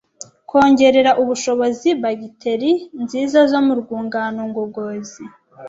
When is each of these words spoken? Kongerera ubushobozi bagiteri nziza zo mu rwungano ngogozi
Kongerera 0.49 1.11
ubushobozi 1.21 1.89
bagiteri 2.03 2.71
nziza 3.03 3.39
zo 3.51 3.59
mu 3.65 3.73
rwungano 3.79 4.41
ngogozi 4.49 5.23